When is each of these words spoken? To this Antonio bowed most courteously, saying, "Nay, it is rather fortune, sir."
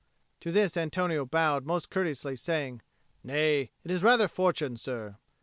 To 0.39 0.51
this 0.51 0.77
Antonio 0.77 1.27
bowed 1.27 1.63
most 1.67 1.91
courteously, 1.91 2.35
saying, 2.37 2.81
"Nay, 3.23 3.69
it 3.83 3.91
is 3.91 4.01
rather 4.01 4.27
fortune, 4.27 4.75
sir." 4.75 5.17